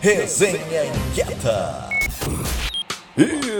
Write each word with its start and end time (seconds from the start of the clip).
Resenha 0.00 0.84
Inquieta. 0.84 1.88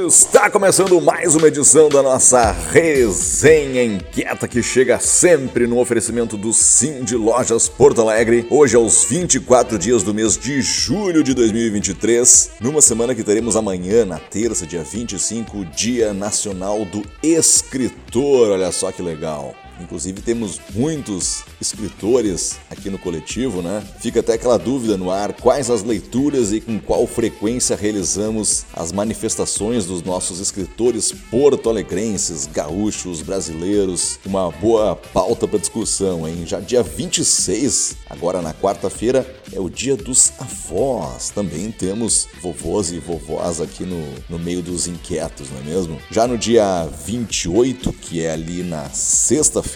Está 0.07 0.49
começando 0.49 1.01
mais 1.01 1.35
uma 1.35 1.49
edição 1.49 1.89
da 1.89 2.01
nossa 2.01 2.53
Resenha 2.53 3.83
Inquieta 3.83 4.47
que 4.47 4.63
chega 4.63 5.01
sempre 5.01 5.67
no 5.67 5.81
oferecimento 5.81 6.37
do 6.37 6.53
Sim 6.53 7.03
de 7.03 7.17
Lojas 7.17 7.69
Porto 7.69 8.03
Alegre. 8.03 8.47
Hoje 8.51 8.77
aos 8.77 9.03
24 9.03 9.77
dias 9.81 10.05
do 10.05 10.15
mês 10.15 10.39
de 10.39 10.63
julho 10.63 11.25
de 11.25 11.35
2023, 11.35 12.53
numa 12.61 12.81
semana 12.81 13.17
que 13.17 13.25
teremos 13.25 13.57
amanhã, 13.57 14.05
na 14.05 14.21
terça, 14.21 14.65
dia 14.65 14.85
25, 14.85 15.65
Dia 15.65 16.15
Nacional 16.15 16.85
do 16.85 17.03
Escritor. 17.21 18.51
Olha 18.51 18.71
só 18.71 18.93
que 18.93 19.03
legal. 19.03 19.57
Inclusive 19.81 20.21
temos 20.21 20.61
muitos 20.75 21.45
escritores 21.61 22.57
aqui 22.71 22.91
no 22.91 22.99
coletivo, 22.99 23.63
né? 23.63 23.83
Fica 24.01 24.21
até 24.21 24.35
aquela 24.35 24.59
dúvida 24.59 24.97
no 24.97 25.11
ar: 25.11 25.33
quais 25.33 25.71
as 25.71 25.83
leituras 25.83 26.53
e 26.53 26.61
com 26.61 26.79
qual 26.79 27.07
frequência 27.07 27.77
realizamos 27.77 28.67
as 28.75 28.93
manifestações 28.93 29.87
dos 29.87 30.03
nossos 30.03 30.41
escritores 30.41 31.13
porto-alegrenses, 31.31 32.47
gaúchos, 32.47 33.23
brasileiros? 33.23 34.19
Uma 34.27 34.51
boa 34.51 34.97
pauta 34.97 35.47
para 35.47 35.59
discussão, 35.59 36.27
hein? 36.27 36.45
Já 36.47 36.61
dia 36.61 36.83
26, 36.83 37.97
agora 38.09 38.43
na 38.43 38.53
quarta-feira, 38.53 39.27
é 39.53 39.61
o 39.61 39.69
dia 39.69 39.97
dos 39.97 40.33
avós. 40.39 41.31
Também 41.31 41.71
temos 41.71 42.29
vovôs 42.43 42.91
e 42.91 42.99
vovós 42.99 43.61
aqui 43.61 43.85
no, 43.85 44.03
no 44.29 44.39
meio 44.39 44.63
dos 44.63 44.87
inquietos, 44.87 45.51
não 45.51 45.61
é 45.61 45.63
mesmo? 45.63 45.99
Já 46.11 46.27
no 46.27 46.37
dia 46.37 46.87
28, 47.05 47.93
que 47.93 48.23
é 48.23 48.33
ali 48.33 48.63
na 48.63 48.89
sexta-feira, 48.91 49.68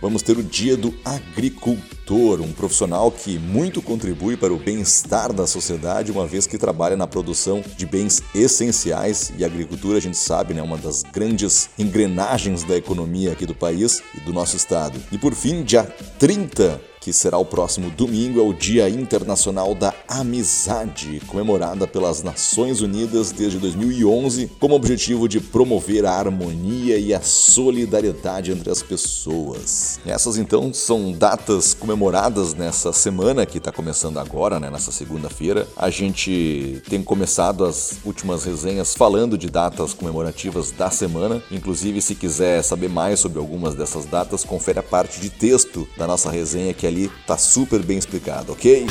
vamos 0.00 0.22
ter 0.22 0.36
o 0.36 0.42
Dia 0.42 0.76
do 0.76 0.94
Agricultor, 1.04 2.40
um 2.40 2.52
profissional 2.52 3.10
que 3.10 3.38
muito 3.38 3.82
contribui 3.82 4.36
para 4.36 4.52
o 4.52 4.58
bem-estar 4.58 5.32
da 5.32 5.46
sociedade, 5.46 6.12
uma 6.12 6.26
vez 6.26 6.46
que 6.46 6.58
trabalha 6.58 6.96
na 6.96 7.06
produção 7.06 7.62
de 7.76 7.86
bens 7.86 8.22
essenciais 8.34 9.32
e 9.36 9.44
a 9.44 9.46
agricultura, 9.46 9.98
a 9.98 10.00
gente 10.00 10.16
sabe, 10.16 10.54
né, 10.54 10.62
uma 10.62 10.76
das 10.76 11.02
grandes 11.02 11.70
engrenagens 11.78 12.62
da 12.62 12.76
economia 12.76 13.32
aqui 13.32 13.46
do 13.46 13.54
país 13.54 14.02
e 14.14 14.20
do 14.20 14.32
nosso 14.32 14.56
estado. 14.56 15.00
E 15.10 15.18
por 15.18 15.34
fim, 15.34 15.62
dia 15.62 15.84
30 16.18 16.80
que 17.08 17.12
será 17.14 17.38
o 17.38 17.44
próximo 17.44 17.90
domingo, 17.90 18.38
é 18.38 18.42
o 18.42 18.52
Dia 18.52 18.86
Internacional 18.86 19.74
da 19.74 19.94
Amizade, 20.06 21.22
comemorada 21.26 21.86
pelas 21.86 22.22
Nações 22.22 22.82
Unidas 22.82 23.32
desde 23.32 23.58
2011, 23.58 24.50
como 24.60 24.74
objetivo 24.74 25.26
de 25.26 25.40
promover 25.40 26.04
a 26.04 26.12
harmonia 26.12 26.98
e 26.98 27.14
a 27.14 27.22
solidariedade 27.22 28.52
entre 28.52 28.70
as 28.70 28.82
pessoas. 28.82 29.98
Essas 30.04 30.36
então 30.36 30.70
são 30.74 31.10
datas 31.10 31.72
comemoradas 31.72 32.52
nessa 32.52 32.92
semana 32.92 33.46
que 33.46 33.56
está 33.56 33.72
começando 33.72 34.18
agora, 34.18 34.60
né, 34.60 34.68
nessa 34.68 34.92
segunda-feira. 34.92 35.66
A 35.78 35.88
gente 35.88 36.82
tem 36.90 37.02
começado 37.02 37.64
as 37.64 38.00
últimas 38.04 38.44
resenhas 38.44 38.94
falando 38.94 39.38
de 39.38 39.48
datas 39.48 39.94
comemorativas 39.94 40.72
da 40.72 40.90
semana. 40.90 41.42
Inclusive, 41.50 42.02
se 42.02 42.14
quiser 42.14 42.62
saber 42.62 42.90
mais 42.90 43.18
sobre 43.18 43.38
algumas 43.38 43.74
dessas 43.74 44.04
datas, 44.04 44.44
confere 44.44 44.78
a 44.78 44.82
parte 44.82 45.22
de 45.22 45.30
texto 45.30 45.88
da 45.96 46.06
nossa 46.06 46.30
resenha 46.30 46.74
que 46.74 46.86
ali 46.86 46.97
ali 46.98 47.10
tá 47.26 47.38
super 47.38 47.80
bem 47.82 47.96
explicado, 47.96 48.52
ok? 48.52 48.86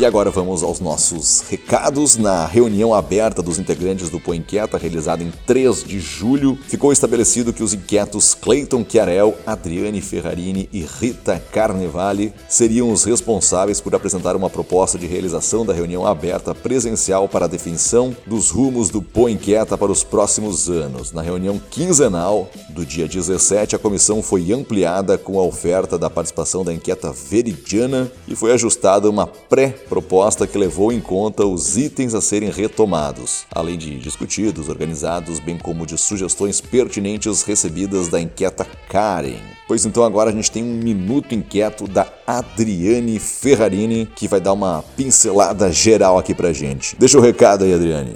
E 0.00 0.06
agora 0.06 0.30
vamos 0.30 0.62
aos 0.62 0.78
nossos 0.78 1.40
recados. 1.48 2.16
Na 2.16 2.46
reunião 2.46 2.94
aberta 2.94 3.42
dos 3.42 3.58
integrantes 3.58 4.08
do 4.08 4.20
Põe 4.20 4.38
Inquieta, 4.38 4.78
realizada 4.78 5.22
em 5.22 5.32
3 5.46 5.82
de 5.82 5.98
julho, 5.98 6.56
ficou 6.68 6.92
estabelecido 6.92 7.52
que 7.52 7.62
os 7.62 7.74
inquietos 7.74 8.34
Cleiton 8.34 8.86
Chiarel, 8.88 9.36
Adriane 9.44 10.00
Ferrarini 10.00 10.68
e 10.72 10.82
Rita 10.82 11.42
Carnevale 11.52 12.32
seriam 12.48 12.92
os 12.92 13.04
responsáveis 13.04 13.80
por 13.80 13.94
apresentar 13.94 14.36
uma 14.36 14.48
proposta 14.48 14.96
de 14.96 15.06
realização 15.06 15.66
da 15.66 15.72
reunião 15.72 16.06
aberta 16.06 16.54
presencial 16.54 17.28
para 17.28 17.46
a 17.46 17.48
definição 17.48 18.16
dos 18.26 18.50
rumos 18.50 18.90
do 18.90 19.02
Põe 19.02 19.32
Inquieta 19.32 19.76
para 19.76 19.90
os 19.90 20.04
próximos 20.04 20.68
anos. 20.70 21.12
Na 21.12 21.22
reunião 21.22 21.60
quinzenal 21.70 22.48
do 22.70 22.86
dia 22.86 23.08
17, 23.08 23.74
a 23.74 23.78
comissão 23.78 24.22
foi 24.22 24.52
ampliada 24.52 25.18
com 25.18 25.38
a 25.38 25.42
oferta 25.42 25.98
da 25.98 26.08
participação 26.08 26.64
da 26.64 26.72
inquieta 26.72 26.97
Veridiana 27.12 28.10
e 28.26 28.34
foi 28.34 28.52
ajustada 28.52 29.08
uma 29.08 29.26
pré-proposta 29.26 30.46
que 30.46 30.58
levou 30.58 30.92
em 30.92 31.00
conta 31.00 31.46
os 31.46 31.76
itens 31.76 32.14
a 32.14 32.20
serem 32.20 32.50
retomados, 32.50 33.46
além 33.54 33.78
de 33.78 33.98
discutidos, 33.98 34.68
organizados, 34.68 35.38
bem 35.38 35.56
como 35.56 35.86
de 35.86 35.96
sugestões 35.96 36.60
pertinentes 36.60 37.42
recebidas 37.42 38.08
da 38.08 38.20
inquieta 38.20 38.66
Karen. 38.88 39.38
Pois 39.68 39.84
então 39.84 40.02
agora 40.02 40.30
a 40.30 40.32
gente 40.32 40.50
tem 40.50 40.64
um 40.64 40.74
minuto 40.74 41.34
inquieto 41.34 41.86
da 41.86 42.06
Adriane 42.26 43.18
Ferrarini 43.18 44.06
que 44.06 44.26
vai 44.26 44.40
dar 44.40 44.54
uma 44.54 44.82
pincelada 44.96 45.70
geral 45.70 46.18
aqui 46.18 46.34
pra 46.34 46.52
gente. 46.52 46.96
Deixa 46.98 47.18
o 47.18 47.20
recado 47.20 47.64
aí, 47.64 47.72
Adriane. 47.72 48.12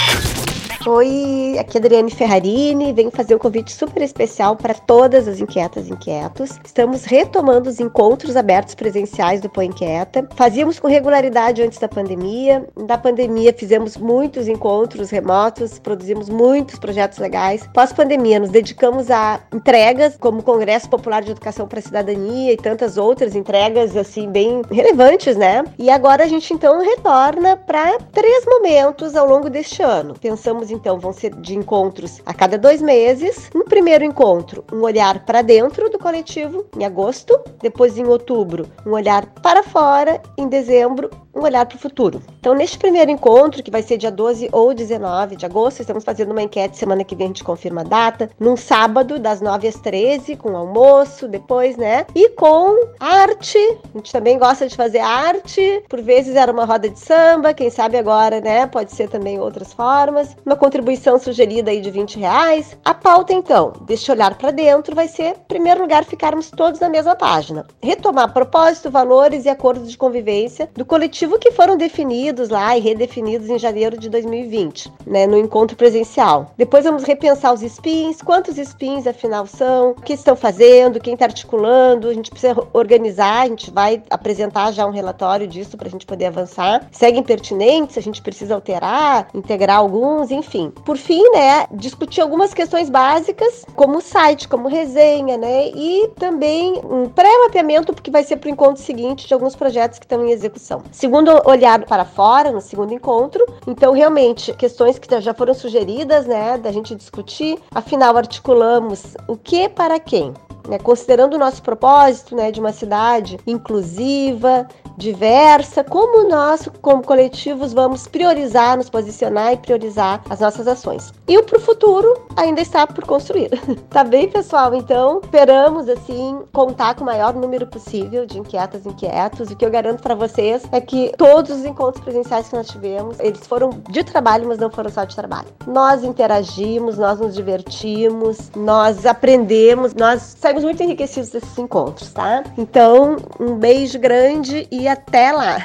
Oi, 0.84 1.56
aqui 1.60 1.78
é 1.78 1.80
Adriane 1.80 2.10
Ferrarini, 2.10 2.92
venho 2.92 3.12
fazer 3.12 3.36
um 3.36 3.38
convite 3.38 3.70
super 3.70 4.02
especial 4.02 4.56
para 4.56 4.74
todas 4.74 5.28
as 5.28 5.38
inquietas 5.38 5.86
e 5.86 5.92
inquietos. 5.92 6.58
Estamos 6.64 7.04
retomando 7.04 7.70
os 7.70 7.78
encontros 7.78 8.36
abertos 8.36 8.74
presenciais 8.74 9.40
do 9.40 9.48
Põe 9.48 9.66
Inquieta. 9.66 10.28
Fazíamos 10.34 10.80
com 10.80 10.88
regularidade 10.88 11.62
antes 11.62 11.78
da 11.78 11.86
pandemia. 11.86 12.66
Na 12.76 12.98
pandemia 12.98 13.54
fizemos 13.56 13.96
muitos 13.96 14.48
encontros 14.48 15.08
remotos, 15.10 15.78
produzimos 15.78 16.28
muitos 16.28 16.80
projetos 16.80 17.18
legais. 17.18 17.64
Pós-pandemia 17.72 18.40
nos 18.40 18.50
dedicamos 18.50 19.08
a 19.08 19.38
entregas 19.54 20.16
como 20.18 20.40
o 20.40 20.42
Congresso 20.42 20.90
Popular 20.90 21.22
de 21.22 21.30
Educação 21.30 21.68
para 21.68 21.78
a 21.78 21.82
Cidadania 21.82 22.54
e 22.54 22.56
tantas 22.56 22.96
outras 22.96 23.36
entregas 23.36 23.96
assim 23.96 24.28
bem 24.28 24.62
relevantes, 24.68 25.36
né? 25.36 25.62
E 25.78 25.88
agora 25.88 26.24
a 26.24 26.28
gente 26.28 26.52
então 26.52 26.80
retorna 26.80 27.56
para 27.56 27.98
três 28.10 28.44
momentos 28.46 29.14
ao 29.14 29.28
longo 29.28 29.48
deste 29.48 29.80
ano. 29.80 30.14
Pensamos 30.20 30.71
então, 30.72 30.98
vão 30.98 31.12
ser 31.12 31.34
de 31.34 31.56
encontros 31.56 32.20
a 32.24 32.34
cada 32.34 32.58
dois 32.58 32.80
meses. 32.80 33.50
No 33.54 33.64
primeiro 33.64 34.04
encontro, 34.04 34.64
um 34.72 34.80
olhar 34.82 35.24
para 35.24 35.42
dentro 35.42 35.90
do 35.90 35.98
coletivo, 35.98 36.66
em 36.76 36.84
agosto. 36.84 37.38
Depois, 37.60 37.96
em 37.98 38.06
outubro, 38.06 38.66
um 38.86 38.90
olhar 38.90 39.26
para 39.42 39.62
fora. 39.62 40.20
Em 40.36 40.48
dezembro, 40.48 41.10
um 41.34 41.42
olhar 41.42 41.64
para 41.66 41.76
o 41.76 41.80
futuro. 41.80 42.22
Então, 42.38 42.54
neste 42.54 42.78
primeiro 42.78 43.10
encontro, 43.10 43.62
que 43.62 43.70
vai 43.70 43.82
ser 43.82 43.96
dia 43.96 44.10
12 44.10 44.48
ou 44.52 44.74
19 44.74 45.36
de 45.36 45.46
agosto, 45.46 45.80
estamos 45.80 46.04
fazendo 46.04 46.32
uma 46.32 46.42
enquete 46.42 46.76
semana 46.76 47.04
que 47.04 47.16
vem 47.16 47.26
a 47.26 47.28
gente 47.28 47.44
confirma 47.44 47.80
a 47.80 47.84
data, 47.84 48.30
num 48.38 48.56
sábado, 48.56 49.18
das 49.18 49.40
9 49.40 49.68
às 49.68 49.76
13, 49.76 50.36
com 50.36 50.56
almoço 50.56 51.26
depois, 51.26 51.76
né? 51.76 52.06
E 52.14 52.30
com 52.30 52.76
arte. 53.00 53.58
A 53.94 53.98
gente 53.98 54.12
também 54.12 54.38
gosta 54.38 54.68
de 54.68 54.76
fazer 54.76 54.98
arte. 54.98 55.82
Por 55.88 56.02
vezes 56.02 56.36
era 56.36 56.52
uma 56.52 56.64
roda 56.64 56.88
de 56.88 56.98
samba, 56.98 57.54
quem 57.54 57.70
sabe 57.70 57.96
agora, 57.96 58.40
né? 58.40 58.66
Pode 58.66 58.92
ser 58.92 59.08
também 59.08 59.40
outras 59.40 59.72
formas. 59.72 60.36
Uma 60.44 60.56
contribuição 60.62 61.18
sugerida 61.18 61.72
aí 61.72 61.80
de 61.80 61.90
20 61.90 62.20
reais. 62.20 62.76
A 62.84 62.94
pauta, 62.94 63.32
então, 63.32 63.72
deste 63.80 64.12
olhar 64.12 64.38
para 64.38 64.52
dentro, 64.52 64.94
vai 64.94 65.08
ser, 65.08 65.30
em 65.30 65.48
primeiro 65.48 65.80
lugar, 65.80 66.04
ficarmos 66.04 66.52
todos 66.52 66.78
na 66.78 66.88
mesma 66.88 67.16
página. 67.16 67.66
Retomar 67.82 68.32
propósito, 68.32 68.88
valores 68.88 69.44
e 69.44 69.48
acordos 69.48 69.90
de 69.90 69.98
convivência 69.98 70.70
do 70.76 70.84
coletivo 70.84 71.36
que 71.36 71.50
foram 71.50 71.76
definidos 71.76 72.48
lá 72.48 72.78
e 72.78 72.80
redefinidos 72.80 73.50
em 73.50 73.58
janeiro 73.58 73.98
de 73.98 74.08
2020, 74.08 74.92
né, 75.04 75.26
no 75.26 75.36
encontro 75.36 75.76
presencial. 75.76 76.52
Depois 76.56 76.84
vamos 76.84 77.02
repensar 77.02 77.52
os 77.52 77.62
spins, 77.62 78.22
quantos 78.22 78.56
spins 78.56 79.04
afinal 79.04 79.48
são, 79.48 79.90
o 79.90 79.94
que 80.00 80.12
estão 80.12 80.36
fazendo, 80.36 81.00
quem 81.00 81.14
está 81.14 81.24
articulando, 81.24 82.08
a 82.08 82.14
gente 82.14 82.30
precisa 82.30 82.56
organizar, 82.72 83.42
a 83.42 83.48
gente 83.48 83.68
vai 83.68 84.00
apresentar 84.08 84.70
já 84.70 84.86
um 84.86 84.92
relatório 84.92 85.48
disso 85.48 85.76
para 85.76 85.88
a 85.88 85.90
gente 85.90 86.06
poder 86.06 86.26
avançar. 86.26 86.86
Seguem 86.92 87.24
pertinentes, 87.24 87.98
a 87.98 88.00
gente 88.00 88.22
precisa 88.22 88.54
alterar, 88.54 89.26
integrar 89.34 89.78
alguns, 89.78 90.30
enfim. 90.30 90.51
Por 90.84 90.96
fim, 90.96 91.22
né, 91.30 91.66
discutir 91.72 92.20
algumas 92.20 92.52
questões 92.52 92.90
básicas, 92.90 93.64
como 93.74 94.00
site, 94.00 94.48
como 94.48 94.68
resenha, 94.68 95.36
né, 95.36 95.68
e 95.68 96.08
também 96.18 96.80
um 96.84 97.08
pré-mapeamento, 97.08 97.92
porque 97.92 98.10
vai 98.10 98.24
ser 98.24 98.36
para 98.36 98.48
o 98.48 98.50
encontro 98.50 98.82
seguinte 98.82 99.26
de 99.26 99.34
alguns 99.34 99.56
projetos 99.56 99.98
que 99.98 100.04
estão 100.04 100.24
em 100.24 100.30
execução. 100.30 100.82
Segundo 100.90 101.30
olhar 101.46 101.84
para 101.84 102.04
fora, 102.04 102.50
no 102.50 102.60
segundo 102.60 102.92
encontro. 102.92 103.44
Então, 103.66 103.92
realmente, 103.92 104.52
questões 104.54 104.98
que 104.98 105.20
já 105.20 105.34
foram 105.34 105.54
sugeridas, 105.54 106.26
né, 106.26 106.58
da 106.58 106.72
gente 106.72 106.94
discutir. 106.94 107.58
Afinal, 107.74 108.16
articulamos 108.16 109.14
o 109.28 109.36
que 109.36 109.68
para 109.68 109.98
quem. 109.98 110.32
Né, 110.68 110.78
considerando 110.78 111.34
o 111.34 111.38
nosso 111.38 111.60
propósito 111.60 112.36
né, 112.36 112.52
de 112.52 112.60
uma 112.60 112.72
cidade 112.72 113.36
inclusiva, 113.44 114.68
diversa, 114.96 115.84
como 115.84 116.28
nós, 116.28 116.68
como 116.80 117.02
coletivos, 117.02 117.72
vamos 117.72 118.06
priorizar, 118.06 118.76
nos 118.76 118.90
posicionar 118.90 119.52
e 119.52 119.56
priorizar 119.56 120.22
as 120.28 120.40
nossas 120.40 120.66
ações. 120.68 121.12
E 121.28 121.36
o 121.38 121.42
para 121.42 121.58
o 121.58 121.60
futuro 121.60 122.26
ainda 122.36 122.60
está 122.60 122.86
por 122.86 123.04
construir. 123.04 123.50
tá 123.90 124.04
bem, 124.04 124.28
pessoal? 124.28 124.74
Então, 124.74 125.20
esperamos, 125.22 125.88
assim, 125.88 126.40
contar 126.52 126.94
com 126.94 127.02
o 127.02 127.06
maior 127.06 127.34
número 127.34 127.66
possível 127.66 128.26
de 128.26 128.38
inquietas 128.38 128.84
e 128.84 128.88
inquietos. 128.88 129.50
O 129.50 129.56
que 129.56 129.64
eu 129.64 129.70
garanto 129.70 130.02
para 130.02 130.14
vocês 130.14 130.62
é 130.72 130.80
que 130.80 131.12
todos 131.16 131.50
os 131.50 131.64
encontros 131.64 132.02
presenciais 132.02 132.48
que 132.48 132.56
nós 132.56 132.68
tivemos, 132.68 133.18
eles 133.20 133.46
foram 133.46 133.70
de 133.90 134.04
trabalho, 134.04 134.46
mas 134.48 134.58
não 134.58 134.70
foram 134.70 134.90
só 134.90 135.04
de 135.04 135.14
trabalho. 135.14 135.48
Nós 135.66 136.04
interagimos, 136.04 136.98
nós 136.98 137.18
nos 137.18 137.34
divertimos, 137.34 138.50
nós 138.54 139.06
aprendemos, 139.06 139.94
nós 139.94 140.36
saímos 140.38 140.64
muito 140.64 140.82
enriquecidos 140.82 141.30
desses 141.30 141.58
encontros, 141.58 142.12
tá? 142.12 142.42
Então, 142.56 143.16
um 143.38 143.54
beijo 143.54 143.98
grande 143.98 144.66
e 144.70 144.81
até 144.88 145.32
lá! 145.32 145.62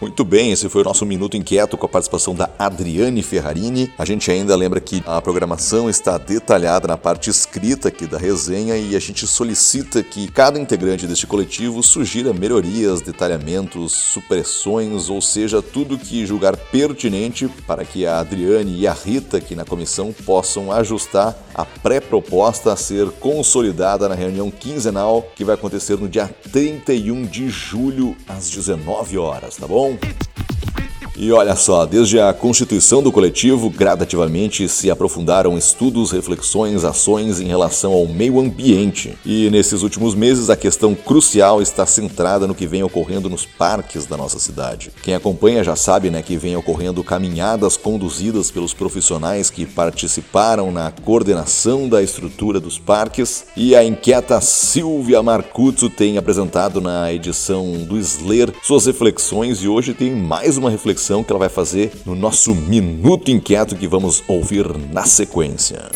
Muito 0.00 0.22
bem, 0.22 0.52
esse 0.52 0.68
foi 0.68 0.82
o 0.82 0.84
nosso 0.84 1.06
Minuto 1.06 1.34
Inquieto 1.34 1.78
com 1.78 1.86
a 1.86 1.88
participação 1.88 2.34
da 2.34 2.50
Adriane 2.58 3.22
Ferrarini. 3.22 3.90
A 3.96 4.04
gente 4.04 4.30
ainda 4.30 4.54
lembra 4.54 4.78
que 4.78 5.02
a 5.06 5.18
programação 5.22 5.88
está 5.88 6.18
detalhada 6.18 6.86
na 6.86 6.98
parte 6.98 7.30
escrita 7.30 7.88
aqui 7.88 8.06
da 8.06 8.18
resenha 8.18 8.76
e 8.76 8.94
a 8.94 8.98
gente 8.98 9.26
solicita 9.26 10.02
que 10.02 10.30
cada 10.30 10.58
integrante 10.58 11.06
deste 11.06 11.26
coletivo 11.26 11.82
sugira 11.82 12.34
melhorias, 12.34 13.00
detalhamentos, 13.00 13.92
supressões, 13.92 15.08
ou 15.08 15.22
seja, 15.22 15.62
tudo 15.62 15.96
que 15.96 16.26
julgar 16.26 16.54
pertinente 16.54 17.48
para 17.66 17.84
que 17.84 18.04
a 18.04 18.18
Adriane 18.18 18.78
e 18.78 18.86
a 18.86 18.92
Rita 18.92 19.38
aqui 19.38 19.54
na 19.54 19.64
comissão 19.64 20.12
possam 20.12 20.70
ajustar 20.70 21.34
a 21.54 21.64
pré-proposta 21.64 22.72
a 22.72 22.76
ser 22.76 23.08
consolidada 23.20 24.08
na 24.08 24.14
reunião 24.14 24.50
quinzenal 24.50 25.22
que 25.34 25.44
vai 25.44 25.54
acontecer 25.54 25.96
no 25.98 26.08
dia 26.08 26.28
31 26.52 27.24
de 27.26 27.48
julho 27.48 28.16
às 28.28 28.50
19 28.50 29.18
horas, 29.18 29.56
tá 29.56 29.66
bom? 29.66 29.96
E 31.16 31.30
olha 31.30 31.54
só, 31.54 31.86
desde 31.86 32.18
a 32.18 32.32
constituição 32.32 33.00
do 33.00 33.12
coletivo, 33.12 33.70
gradativamente 33.70 34.68
se 34.68 34.90
aprofundaram 34.90 35.56
estudos, 35.56 36.10
reflexões, 36.10 36.82
ações 36.82 37.40
em 37.40 37.46
relação 37.46 37.92
ao 37.92 38.04
meio 38.06 38.40
ambiente. 38.40 39.16
E 39.24 39.48
nesses 39.48 39.82
últimos 39.82 40.14
meses, 40.14 40.50
a 40.50 40.56
questão 40.56 40.92
crucial 40.92 41.62
está 41.62 41.86
centrada 41.86 42.48
no 42.48 42.54
que 42.54 42.66
vem 42.66 42.82
ocorrendo 42.82 43.30
nos 43.30 43.46
parques 43.46 44.06
da 44.06 44.16
nossa 44.16 44.40
cidade. 44.40 44.90
Quem 45.02 45.14
acompanha 45.14 45.62
já 45.62 45.76
sabe 45.76 46.10
né, 46.10 46.20
que 46.20 46.36
vem 46.36 46.56
ocorrendo 46.56 47.04
caminhadas 47.04 47.76
conduzidas 47.76 48.50
pelos 48.50 48.74
profissionais 48.74 49.50
que 49.50 49.64
participaram 49.64 50.72
na 50.72 50.90
coordenação 50.90 51.88
da 51.88 52.02
estrutura 52.02 52.58
dos 52.58 52.76
parques. 52.76 53.46
E 53.56 53.76
a 53.76 53.84
inquieta 53.84 54.40
Silvia 54.40 55.22
Marcuzzo 55.22 55.88
tem 55.88 56.18
apresentado 56.18 56.80
na 56.80 57.12
edição 57.12 57.72
do 57.84 57.96
Sler 57.98 58.52
suas 58.64 58.86
reflexões 58.86 59.62
e 59.62 59.68
hoje 59.68 59.94
tem 59.94 60.10
mais 60.10 60.56
uma 60.56 60.70
reflexão 60.70 61.03
que 61.04 61.30
ela 61.30 61.38
vai 61.38 61.48
fazer 61.50 61.92
no 62.06 62.14
nosso 62.14 62.54
Minuto 62.54 63.30
Inquieto 63.30 63.76
que 63.76 63.86
vamos 63.86 64.22
ouvir 64.26 64.66
na 64.90 65.04
sequência. 65.04 65.90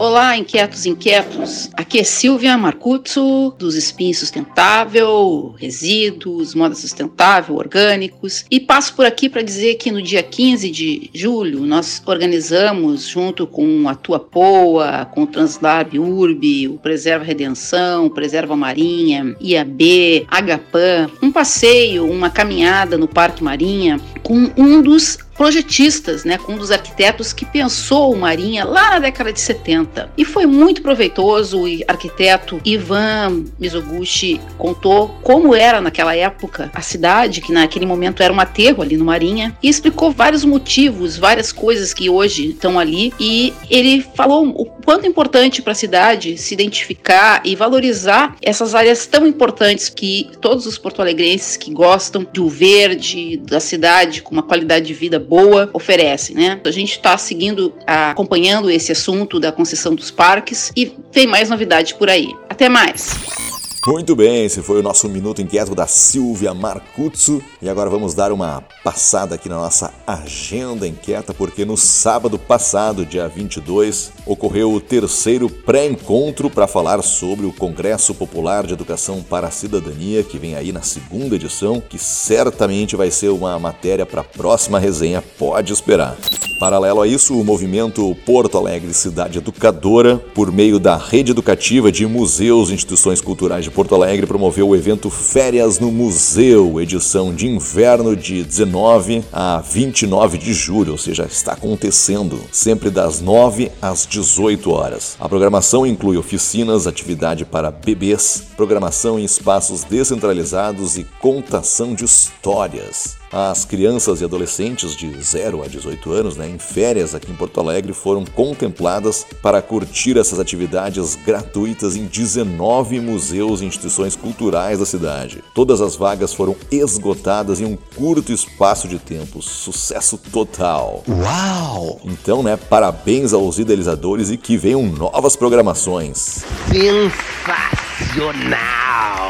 Olá, 0.00 0.34
inquietos 0.34 0.86
inquietos. 0.86 1.68
Aqui 1.74 1.98
é 1.98 2.04
Silvia 2.04 2.56
Marcuzzo, 2.56 3.54
dos 3.58 3.74
Spin 3.74 4.14
Sustentável, 4.14 5.54
Resíduos, 5.58 6.54
Moda 6.54 6.74
Sustentável, 6.74 7.56
Orgânicos. 7.56 8.46
E 8.50 8.58
passo 8.58 8.94
por 8.94 9.04
aqui 9.04 9.28
para 9.28 9.42
dizer 9.42 9.74
que 9.74 9.92
no 9.92 10.00
dia 10.00 10.22
15 10.22 10.70
de 10.70 11.10
julho 11.12 11.66
nós 11.66 12.02
organizamos, 12.06 13.08
junto 13.08 13.46
com 13.46 13.86
a 13.90 13.94
Tua 13.94 14.18
Poa, 14.18 15.04
com 15.04 15.24
o 15.24 15.26
Translab 15.26 15.98
Urb, 15.98 16.68
o 16.68 16.78
Preserva 16.78 17.22
Redenção, 17.22 18.06
o 18.06 18.10
Preserva 18.10 18.56
Marinha, 18.56 19.36
IAB, 19.38 20.24
Agapan, 20.28 21.10
um 21.22 21.30
passeio, 21.30 22.10
uma 22.10 22.30
caminhada 22.30 22.96
no 22.96 23.06
Parque 23.06 23.44
Marinha 23.44 24.00
com 24.22 24.50
um 24.56 24.80
dos 24.80 25.18
projetistas, 25.36 26.24
né, 26.24 26.36
com 26.38 26.52
um 26.52 26.58
dos 26.58 26.70
arquitetos 26.70 27.32
que 27.32 27.46
pensou 27.46 28.12
o 28.12 28.16
Marinha 28.18 28.64
lá 28.64 28.90
na 28.90 28.98
década 28.98 29.32
de 29.32 29.40
70. 29.40 30.10
E 30.16 30.24
foi 30.24 30.46
muito 30.46 30.82
proveitoso. 30.82 31.62
O 31.62 31.66
arquiteto 31.88 32.60
Ivan 32.64 33.44
Mizoguchi 33.58 34.40
contou 34.58 35.08
como 35.22 35.54
era 35.54 35.80
naquela 35.80 36.14
época 36.14 36.70
a 36.74 36.80
cidade, 36.80 37.40
que 37.40 37.52
naquele 37.52 37.86
momento 37.86 38.22
era 38.22 38.32
um 38.32 38.40
aterro 38.40 38.82
ali 38.82 38.96
no 38.96 39.04
Marinha, 39.04 39.56
e 39.62 39.68
explicou 39.68 40.10
vários 40.10 40.44
motivos, 40.44 41.16
várias 41.16 41.52
coisas 41.52 41.94
que 41.94 42.10
hoje 42.10 42.50
estão 42.50 42.78
ali. 42.78 43.12
E 43.18 43.52
ele 43.68 44.04
falou 44.14 44.46
o 44.46 44.66
quanto 44.66 45.04
é 45.04 45.08
importante 45.08 45.62
para 45.62 45.72
a 45.72 45.76
cidade 45.76 46.36
se 46.36 46.52
identificar 46.52 47.40
e 47.44 47.54
valorizar 47.54 48.36
essas 48.42 48.74
áreas 48.74 49.06
tão 49.06 49.26
importantes 49.26 49.88
que 49.88 50.30
todos 50.40 50.66
os 50.66 50.76
porto-alegrenses 50.76 51.56
que 51.56 51.72
gostam 51.72 52.26
do 52.32 52.48
verde, 52.48 53.36
da 53.38 53.60
cidade 53.60 54.22
com 54.22 54.32
uma 54.32 54.42
qualidade 54.42 54.86
de 54.86 54.94
vida 54.94 55.18
boa 55.30 55.70
oferece, 55.72 56.34
né? 56.34 56.60
A 56.64 56.70
gente 56.72 56.90
está 56.90 57.16
seguindo, 57.16 57.72
acompanhando 57.86 58.68
esse 58.68 58.90
assunto 58.90 59.38
da 59.38 59.52
concessão 59.52 59.94
dos 59.94 60.10
parques 60.10 60.72
e 60.76 60.86
tem 60.86 61.24
mais 61.24 61.48
novidade 61.48 61.94
por 61.94 62.10
aí. 62.10 62.34
Até 62.48 62.68
mais! 62.68 63.49
Muito 63.86 64.14
bem, 64.14 64.44
esse 64.44 64.60
foi 64.60 64.78
o 64.78 64.82
nosso 64.82 65.08
Minuto 65.08 65.40
Inquieto 65.40 65.74
da 65.74 65.86
Silvia 65.86 66.52
Marcuzzo. 66.52 67.42
E 67.62 67.68
agora 67.68 67.88
vamos 67.88 68.12
dar 68.12 68.30
uma 68.30 68.62
passada 68.84 69.34
aqui 69.34 69.48
na 69.48 69.56
nossa 69.56 69.90
agenda 70.06 70.86
inquieta, 70.86 71.32
porque 71.32 71.64
no 71.64 71.78
sábado 71.78 72.38
passado, 72.38 73.06
dia 73.06 73.26
22, 73.26 74.12
ocorreu 74.26 74.74
o 74.74 74.82
terceiro 74.82 75.48
pré-encontro 75.48 76.50
para 76.50 76.66
falar 76.66 77.02
sobre 77.02 77.46
o 77.46 77.54
Congresso 77.54 78.14
Popular 78.14 78.66
de 78.66 78.74
Educação 78.74 79.22
para 79.22 79.46
a 79.46 79.50
Cidadania, 79.50 80.22
que 80.22 80.36
vem 80.36 80.54
aí 80.56 80.72
na 80.72 80.82
segunda 80.82 81.36
edição, 81.36 81.80
que 81.80 81.98
certamente 81.98 82.96
vai 82.96 83.10
ser 83.10 83.30
uma 83.30 83.58
matéria 83.58 84.04
para 84.04 84.20
a 84.20 84.24
próxima 84.24 84.78
resenha, 84.78 85.22
pode 85.22 85.72
esperar. 85.72 86.18
Paralelo 86.60 87.00
a 87.00 87.06
isso, 87.06 87.40
o 87.40 87.42
movimento 87.42 88.14
Porto 88.26 88.58
Alegre 88.58 88.92
Cidade 88.92 89.38
Educadora, 89.38 90.18
por 90.18 90.52
meio 90.52 90.78
da 90.78 90.94
rede 90.94 91.30
educativa 91.30 91.90
de 91.90 92.04
museus 92.04 92.68
e 92.68 92.74
instituições 92.74 93.22
culturais 93.22 93.64
de 93.64 93.70
Porto 93.70 93.94
Alegre, 93.94 94.26
promoveu 94.26 94.68
o 94.68 94.76
evento 94.76 95.08
Férias 95.08 95.78
no 95.78 95.90
Museu, 95.90 96.78
edição 96.78 97.34
de 97.34 97.48
inverno 97.48 98.14
de 98.14 98.44
19 98.44 99.24
a 99.32 99.62
29 99.62 100.36
de 100.36 100.52
julho, 100.52 100.92
ou 100.92 100.98
seja, 100.98 101.24
está 101.24 101.54
acontecendo, 101.54 102.38
sempre 102.52 102.90
das 102.90 103.22
9 103.22 103.72
às 103.80 104.06
18 104.06 104.70
horas. 104.70 105.16
A 105.18 105.26
programação 105.30 105.86
inclui 105.86 106.18
oficinas, 106.18 106.86
atividade 106.86 107.46
para 107.46 107.70
bebês, 107.70 108.42
programação 108.54 109.18
em 109.18 109.24
espaços 109.24 109.82
descentralizados 109.82 110.98
e 110.98 111.06
contação 111.22 111.94
de 111.94 112.04
histórias. 112.04 113.19
As 113.32 113.64
crianças 113.64 114.20
e 114.20 114.24
adolescentes 114.24 114.96
de 114.96 115.22
0 115.22 115.62
a 115.62 115.68
18 115.68 116.10
anos, 116.10 116.36
né, 116.36 116.48
em 116.48 116.58
férias 116.58 117.14
aqui 117.14 117.30
em 117.30 117.36
Porto 117.36 117.60
Alegre, 117.60 117.92
foram 117.92 118.24
contempladas 118.24 119.24
para 119.40 119.62
curtir 119.62 120.18
essas 120.18 120.40
atividades 120.40 121.14
gratuitas 121.14 121.94
em 121.94 122.06
19 122.06 122.98
museus 122.98 123.60
e 123.60 123.66
instituições 123.66 124.16
culturais 124.16 124.80
da 124.80 124.86
cidade. 124.86 125.44
Todas 125.54 125.80
as 125.80 125.94
vagas 125.94 126.34
foram 126.34 126.56
esgotadas 126.72 127.60
em 127.60 127.64
um 127.64 127.78
curto 127.96 128.32
espaço 128.32 128.88
de 128.88 128.98
tempo. 128.98 129.40
Sucesso 129.40 130.18
total! 130.18 131.04
Uau! 131.08 132.00
Então, 132.04 132.42
né, 132.42 132.56
parabéns 132.56 133.32
aos 133.32 133.60
idealizadores 133.60 134.30
e 134.30 134.36
que 134.36 134.56
venham 134.56 134.82
novas 134.82 135.36
programações. 135.36 136.44
Sensacional! 136.68 139.29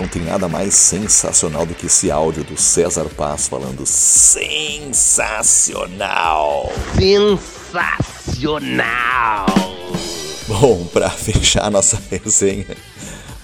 Não 0.00 0.08
tem 0.08 0.22
nada 0.22 0.48
mais 0.48 0.72
sensacional 0.72 1.66
do 1.66 1.74
que 1.74 1.84
esse 1.84 2.10
áudio 2.10 2.42
do 2.42 2.56
César 2.58 3.04
Paz 3.04 3.48
falando 3.48 3.84
sensacional. 3.84 5.12
Sensacional. 6.98 7.84
Bom, 10.48 10.86
para 10.86 11.10
fechar 11.12 11.64
a 11.64 11.70
nossa 11.70 12.02
resenha, 12.10 12.74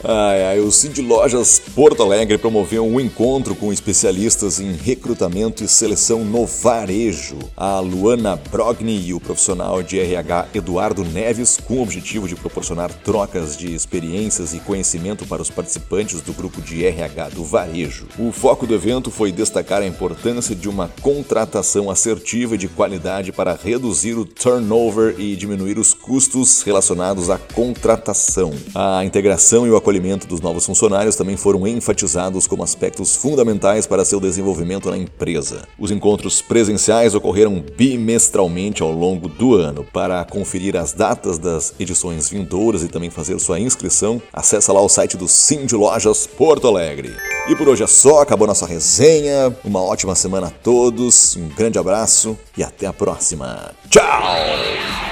Ai, 0.08 0.44
ai, 0.44 0.60
o 0.60 0.70
Cindy 0.70 1.02
Lojas 1.02 1.58
Porto 1.74 2.00
Alegre 2.00 2.38
promoveu 2.38 2.86
um 2.86 3.00
encontro 3.00 3.56
com 3.56 3.72
especialistas 3.72 4.60
em 4.60 4.70
recrutamento 4.72 5.64
e 5.64 5.68
seleção 5.68 6.24
no 6.24 6.46
varejo. 6.46 7.36
A 7.56 7.80
Luana 7.80 8.36
Brogni 8.36 9.04
e 9.04 9.12
o 9.12 9.18
profissional 9.18 9.82
de 9.82 9.98
RH 9.98 10.46
Eduardo 10.54 11.04
Neves, 11.04 11.56
com 11.56 11.78
o 11.78 11.82
objetivo 11.82 12.28
de 12.28 12.36
proporcionar 12.36 12.92
trocas 12.92 13.56
de 13.56 13.74
experiências 13.74 14.54
e 14.54 14.60
conhecimento 14.60 15.26
para 15.26 15.42
os 15.42 15.50
participantes 15.50 16.20
do 16.20 16.32
grupo 16.32 16.62
de 16.62 16.86
RH 16.86 17.30
do 17.30 17.42
varejo. 17.42 18.06
O 18.16 18.30
foco 18.30 18.64
do 18.64 18.76
evento 18.76 19.10
foi 19.10 19.32
destacar 19.32 19.82
a 19.82 19.86
importância 19.88 20.54
de 20.54 20.68
uma 20.68 20.88
contratação 21.02 21.90
assertiva 21.90 22.54
e 22.54 22.58
de 22.58 22.68
qualidade 22.68 23.32
para 23.32 23.58
reduzir 23.60 24.14
o 24.14 24.24
turnover 24.24 25.16
e 25.18 25.34
diminuir 25.34 25.80
os 25.80 25.92
custos 25.92 26.62
relacionados 26.62 27.28
à 27.28 27.38
contratação. 27.38 28.52
A 28.72 29.04
integração 29.04 29.66
e 29.66 29.70
o 29.70 29.76
acolhimento 29.76 29.95
dos 30.26 30.40
novos 30.40 30.66
funcionários 30.66 31.16
também 31.16 31.36
foram 31.36 31.66
enfatizados 31.66 32.46
como 32.46 32.62
aspectos 32.62 33.16
fundamentais 33.16 33.86
para 33.86 34.04
seu 34.04 34.20
desenvolvimento 34.20 34.90
na 34.90 34.96
empresa. 34.96 35.66
Os 35.78 35.90
encontros 35.90 36.42
presenciais 36.42 37.14
ocorreram 37.14 37.64
bimestralmente 37.76 38.82
ao 38.82 38.92
longo 38.92 39.28
do 39.28 39.54
ano. 39.54 39.84
Para 39.92 40.24
conferir 40.24 40.76
as 40.76 40.92
datas 40.92 41.38
das 41.38 41.74
edições 41.78 42.28
vindouras 42.28 42.82
e 42.82 42.88
também 42.88 43.10
fazer 43.10 43.38
sua 43.38 43.58
inscrição, 43.58 44.20
acesse 44.32 44.70
lá 44.70 44.80
o 44.80 44.88
site 44.88 45.16
do 45.16 45.28
Cindy 45.28 45.74
Lojas 45.74 46.26
Porto 46.26 46.66
Alegre. 46.66 47.14
E 47.48 47.54
por 47.54 47.68
hoje 47.68 47.84
é 47.84 47.86
só, 47.86 48.20
acabou 48.20 48.46
nossa 48.46 48.66
resenha. 48.66 49.56
Uma 49.64 49.80
ótima 49.80 50.14
semana 50.14 50.48
a 50.48 50.50
todos, 50.50 51.36
um 51.36 51.48
grande 51.48 51.78
abraço 51.78 52.36
e 52.56 52.62
até 52.62 52.86
a 52.86 52.92
próxima. 52.92 53.72
Tchau! 53.88 55.05